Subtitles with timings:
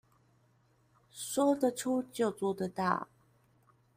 [0.03, 0.03] 說
[1.57, 3.07] 得出就做得到